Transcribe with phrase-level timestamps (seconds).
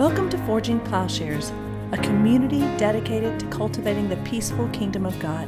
[0.00, 1.52] Welcome to Forging Plowshares,
[1.92, 5.46] a community dedicated to cultivating the peaceful kingdom of God.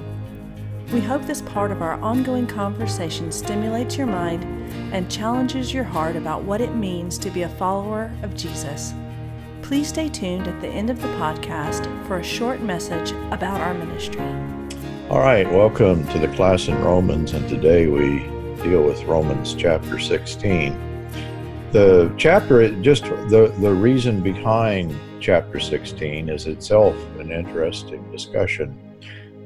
[0.93, 4.45] We hope this part of our ongoing conversation stimulates your mind
[4.93, 8.93] and challenges your heart about what it means to be a follower of Jesus.
[9.63, 13.73] Please stay tuned at the end of the podcast for a short message about our
[13.73, 14.21] ministry.
[15.09, 18.19] All right, welcome to the class in Romans, and today we
[18.63, 20.92] deal with Romans chapter 16.
[21.73, 28.79] The chapter, just the, the reason behind chapter 16 is itself an interesting discussion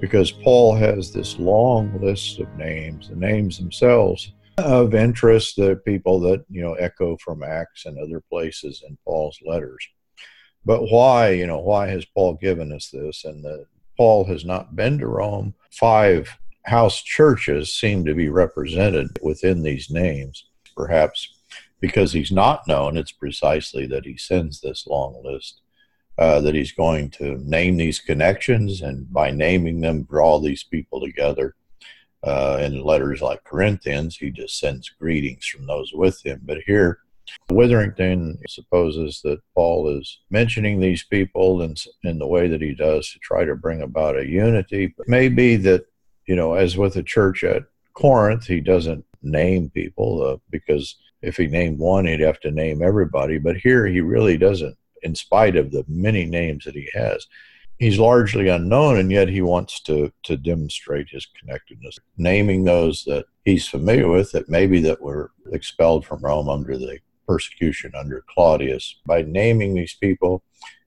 [0.00, 6.18] because Paul has this long list of names, the names themselves of interest, the people
[6.18, 9.86] that, you know, echo from Acts and other places in Paul's letters.
[10.64, 13.24] But why, you know, why has Paul given us this?
[13.24, 13.66] And the,
[13.96, 15.54] Paul has not been to Rome.
[15.70, 20.46] Five house churches seem to be represented within these names.
[20.76, 21.35] Perhaps
[21.86, 25.60] because he's not known, it's precisely that he sends this long list.
[26.18, 30.98] Uh, that he's going to name these connections and by naming them draw these people
[30.98, 31.54] together
[32.22, 37.00] uh, in letters like corinthians he just sends greetings from those with him but here
[37.50, 43.12] witherington supposes that paul is mentioning these people in, in the way that he does
[43.12, 45.84] to try to bring about a unity but maybe that
[46.24, 51.36] you know as with the church at corinth he doesn't name people uh, because if
[51.36, 55.56] he named one he'd have to name everybody but here he really doesn't in spite
[55.56, 57.26] of the many names that he has.
[57.78, 63.26] He's largely unknown, and yet he wants to, to demonstrate his connectedness, naming those that
[63.44, 68.96] he's familiar with that maybe that were expelled from Rome under the persecution under Claudius.
[69.06, 70.42] By naming these people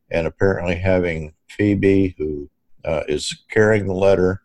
[0.09, 2.49] and apparently having Phoebe, who
[2.83, 4.41] uh, is carrying the letter,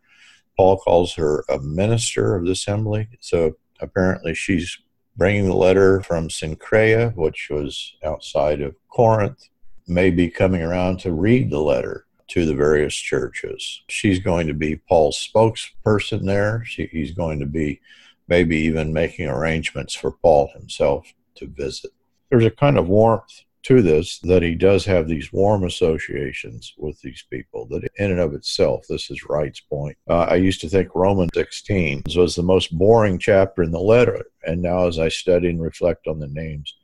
[0.56, 3.09] Paul calls her a minister of the assembly.
[3.20, 4.78] So apparently she's
[5.17, 9.48] bringing the letter from Cenchrea, which was outside of Corinth,
[9.87, 13.83] may be coming around to read the letter to the various churches.
[13.89, 16.65] She's going to be Paul's spokesperson there.
[16.65, 17.81] She, he's going to be
[18.28, 21.91] maybe even making arrangements for Paul himself to visit.
[22.31, 27.00] There's a kind of warmth to this that he does have these warm associations with
[27.00, 30.69] these people that in and of itself this is wright's point uh, i used to
[30.69, 35.08] think romans 16 was the most boring chapter in the letter and now as i
[35.08, 36.75] study and reflect on the names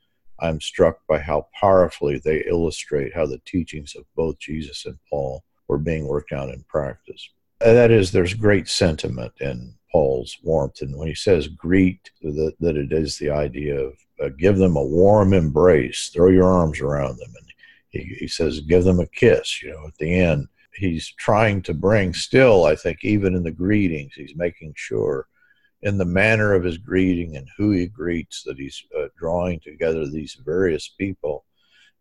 [0.40, 5.44] I'm struck by how powerfully they illustrate how the teachings of both Jesus and Paul
[5.68, 7.28] were being worked out in practice.
[7.60, 10.82] And that is, there's great sentiment in Paul's warmth.
[10.82, 14.76] And when he says greet, that, that it is the idea of uh, give them
[14.76, 17.32] a warm embrace, throw your arms around them.
[17.36, 17.52] And
[17.90, 20.48] he, he says, give them a kiss, you know, at the end.
[20.74, 25.26] He's trying to bring still, I think, even in the greetings, he's making sure
[25.82, 30.06] in the manner of his greeting and who he greets that he's uh, drawing together
[30.06, 31.44] these various people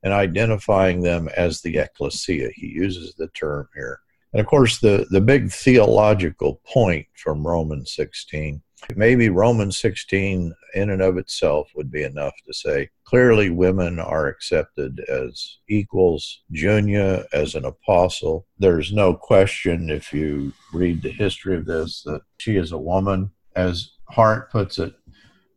[0.04, 2.50] and identifying them as the ecclesia.
[2.56, 4.00] He uses the term here.
[4.34, 8.62] And of course, the, the big theological point from Romans 16,
[8.96, 14.28] maybe Romans 16 in and of itself would be enough to say clearly women are
[14.28, 16.44] accepted as equals.
[16.52, 18.46] Junia as an apostle.
[18.60, 23.32] There's no question if you read the history of this that she is a woman
[23.56, 24.94] as Hart puts it,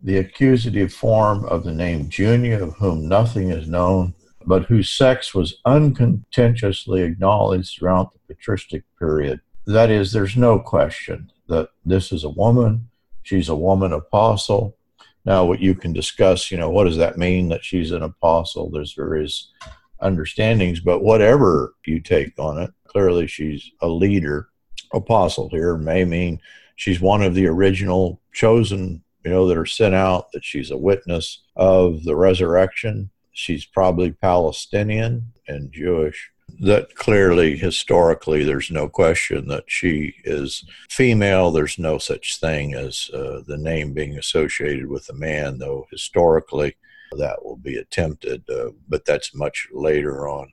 [0.02, 4.14] the accusative form of the name Junia, of whom nothing is known,
[4.46, 9.40] but whose sex was uncontentiously acknowledged throughout the patristic period.
[9.66, 12.88] That is, there's no question that this is a woman.
[13.22, 14.76] She's a woman apostle.
[15.24, 18.70] Now, what you can discuss, you know, what does that mean that she's an apostle?
[18.70, 19.52] There's various
[20.00, 24.48] understandings, but whatever you take on it, clearly she's a leader.
[24.92, 26.40] Apostle here may mean
[26.74, 30.76] she's one of the original chosen, you know, that are sent out, that she's a
[30.76, 33.08] witness of the resurrection.
[33.32, 36.30] She's probably Palestinian and Jewish.
[36.60, 41.50] That clearly, historically, there's no question that she is female.
[41.50, 46.76] There's no such thing as uh, the name being associated with a man, though historically
[47.18, 50.52] that will be attempted, uh, but that's much later on.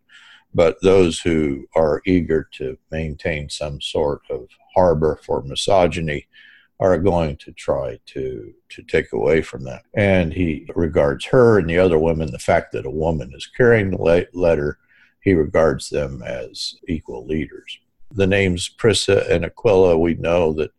[0.54, 6.28] But those who are eager to maintain some sort of harbor for misogyny
[6.80, 9.84] are going to try to to take away from that.
[9.94, 13.92] And he regards her and the other women, the fact that a woman is carrying
[13.92, 14.80] the letter,
[15.22, 17.80] he regards them as equal leaders.
[18.12, 20.72] The names Prisca and Aquila, we know that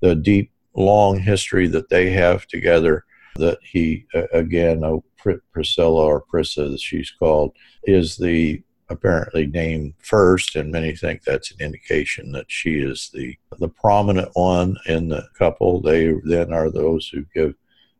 [0.00, 3.04] the deep, long history that they have together,
[3.36, 5.04] that he, again, oh,
[5.52, 7.52] Priscilla or Prisca, as she's called,
[7.82, 13.36] is the apparently named first, and many think that's an indication that she is the
[13.58, 15.80] the prominent one in the couple.
[15.80, 17.54] They then are those who give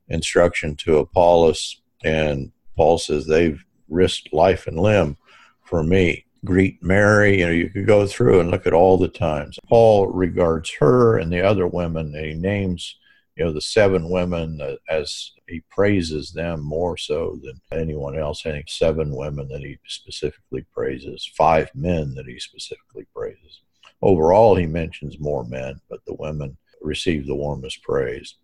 [0.08, 5.16] instruction to Apollos, and Paul says they've risked life and limb
[5.62, 6.24] for me.
[6.44, 9.58] Greet Mary, you know, you could go through and look at all the times.
[9.68, 12.96] Paul regards her and the other women, he names,
[13.36, 18.44] you know, the seven women as he praises them more so than anyone else.
[18.44, 23.62] I think seven women that he specifically praises, five men that he specifically praises.
[24.02, 28.36] Overall, he mentions more men, but the women receive the warmest praise.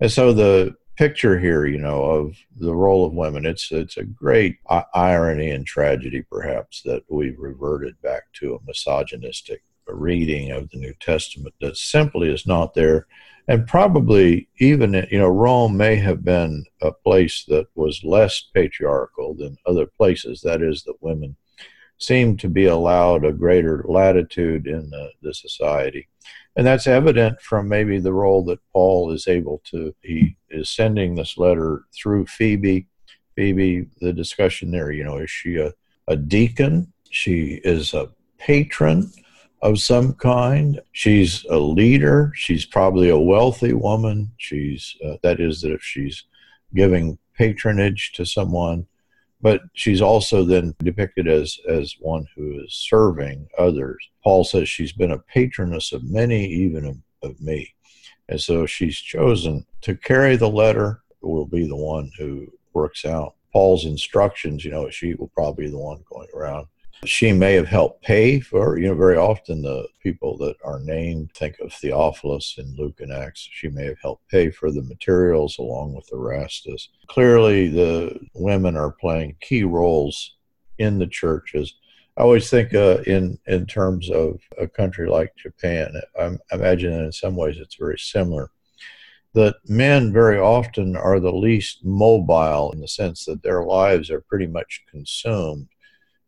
[0.00, 4.04] And so the picture here, you know, of the role of women, it's it's a
[4.04, 4.58] great
[4.94, 10.94] irony and tragedy, perhaps, that we've reverted back to a misogynistic reading of the New
[11.00, 13.06] Testament that simply is not there.
[13.48, 19.34] And probably even, you know, Rome may have been a place that was less patriarchal
[19.34, 20.40] than other places.
[20.42, 21.36] That is, that women
[21.98, 26.08] seemed to be allowed a greater latitude in the, the society.
[26.56, 31.14] And that's evident from maybe the role that Paul is able to, he is sending
[31.14, 32.86] this letter through Phoebe.
[33.34, 35.72] Phoebe, the discussion there, you know, is she a,
[36.06, 36.92] a deacon?
[37.10, 39.10] She is a patron
[39.62, 40.80] of some kind.
[40.92, 42.32] She's a leader.
[42.34, 44.32] She's probably a wealthy woman.
[44.36, 46.24] She's, uh, that is, that if she's
[46.74, 48.86] giving patronage to someone,
[49.40, 53.98] but she's also then depicted as as one who is serving others.
[54.22, 56.96] Paul says she's been a patroness of many, even of,
[57.28, 57.74] of me.
[58.28, 63.34] And so she's chosen to carry the letter, will be the one who works out
[63.52, 64.64] Paul's instructions.
[64.64, 66.66] You know, she will probably be the one going around
[67.04, 71.30] she may have helped pay for, you know, very often the people that are named,
[71.34, 75.58] think of Theophilus in Luke and Acts, she may have helped pay for the materials
[75.58, 76.88] along with Erastus.
[77.08, 80.36] clearly, the women are playing key roles
[80.78, 81.74] in the churches.
[82.16, 85.94] I always think uh, in in terms of a country like Japan.
[86.18, 88.50] I, I imagine in some ways it's very similar.
[89.34, 94.20] That men very often are the least mobile in the sense that their lives are
[94.20, 95.68] pretty much consumed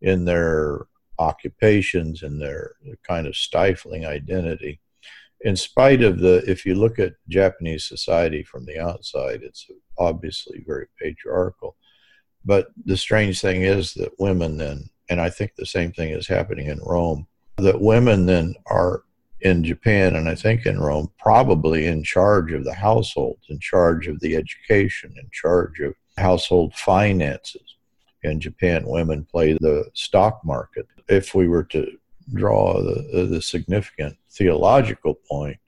[0.05, 0.87] in their
[1.19, 2.73] occupations and their
[3.06, 4.81] kind of stifling identity.
[5.41, 9.67] In spite of the, if you look at Japanese society from the outside, it's
[9.99, 11.77] obviously very patriarchal.
[12.45, 16.27] But the strange thing is that women then, and I think the same thing is
[16.27, 19.05] happening in Rome, that women then are
[19.41, 24.06] in Japan and I think in Rome probably in charge of the household, in charge
[24.06, 27.64] of the education, in charge of household finances
[28.25, 30.87] in Japan, women play the stock market.
[31.09, 31.99] If we were to
[32.32, 35.59] draw the, the significant theological point,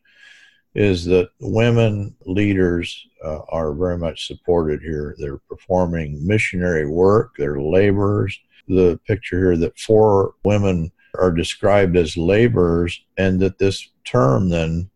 [0.75, 5.15] is that women leaders uh, are very much supported here.
[5.19, 8.39] They're performing missionary work, they're laborers.
[8.69, 14.91] The picture here that four women are described as laborers, and that this term then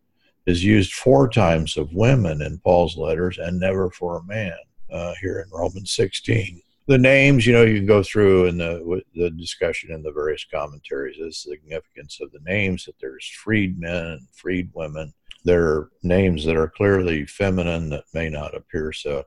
[0.45, 4.57] is used four times of women in Paul's letters and never for a man
[4.91, 9.01] uh, here in Romans 16 the names, you know, you can go through in the
[9.15, 14.27] the discussion in the various commentaries the significance of the names that there's freedmen and
[14.31, 15.13] freedwomen.
[15.43, 19.25] There are names that are clearly feminine that may not appear so.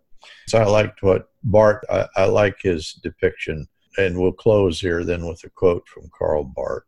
[0.48, 1.84] So I liked what Barth.
[1.90, 3.68] I, I like his depiction,
[3.98, 6.84] and we'll close here then with a quote from Karl Barth.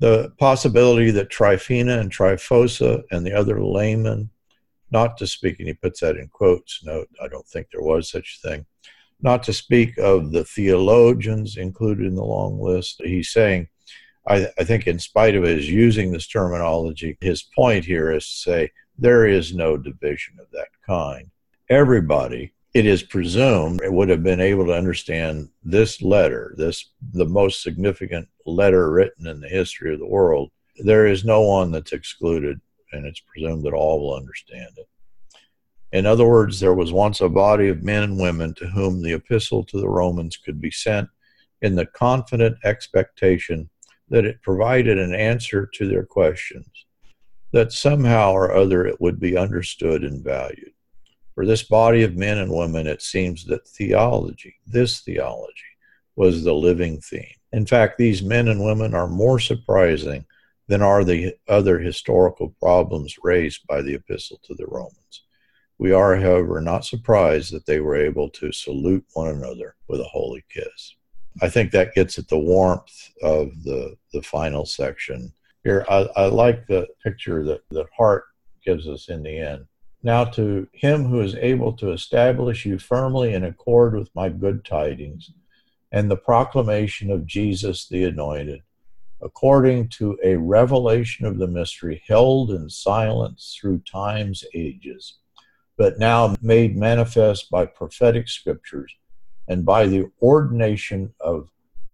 [0.00, 4.28] The possibility that Tryphena and Tryphosa and the other laymen,
[4.90, 6.84] not to speak, and he puts that in quotes.
[6.84, 8.66] Note, I don't think there was such a thing
[9.20, 13.00] not to speak of the theologians included in the long list.
[13.04, 13.68] He's saying,
[14.26, 18.36] I, I, think, in spite of his using this terminology, his point here is to
[18.36, 21.30] say there is no division of that kind.
[21.68, 27.62] Everybody, it is presumed, would have been able to understand this letter, this the most
[27.62, 30.50] significant letter written in the history of the world.
[30.78, 32.60] There is no one that's excluded,
[32.92, 34.88] and it's presumed that all will understand it.
[35.94, 39.12] In other words, there was once a body of men and women to whom the
[39.12, 41.08] epistle to the Romans could be sent
[41.62, 43.70] in the confident expectation
[44.08, 46.66] that it provided an answer to their questions,
[47.52, 50.72] that somehow or other it would be understood and valued.
[51.36, 55.62] For this body of men and women, it seems that theology, this theology,
[56.16, 57.36] was the living theme.
[57.52, 60.24] In fact, these men and women are more surprising
[60.66, 65.03] than are the other historical problems raised by the epistle to the Romans.
[65.78, 70.04] We are, however, not surprised that they were able to salute one another with a
[70.04, 70.94] holy kiss.
[71.42, 75.32] I think that gets at the warmth of the, the final section.
[75.64, 78.24] Here, I, I like the picture that, that Hart
[78.64, 79.66] gives us in the end.
[80.02, 84.64] Now, to him who is able to establish you firmly in accord with my good
[84.64, 85.30] tidings
[85.90, 88.60] and the proclamation of Jesus the Anointed,
[89.22, 95.18] according to a revelation of the mystery held in silence through time's ages
[95.76, 98.94] but now made manifest by prophetic scriptures
[99.48, 101.50] and by the ordination of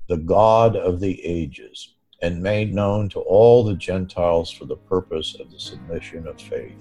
[0.08, 5.36] the God of the ages, and made known to all the Gentiles for the purpose
[5.38, 6.74] of the submission of faith.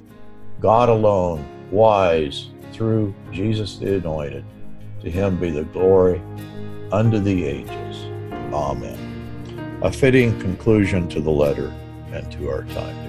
[0.59, 4.43] God alone, wise, through Jesus the Anointed,
[5.01, 6.21] to him be the glory
[6.91, 8.05] unto the ages.
[8.51, 9.79] Amen.
[9.83, 11.73] A fitting conclusion to the letter
[12.11, 13.08] and to our time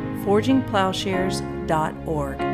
[0.23, 2.50] forgingplowshares.org.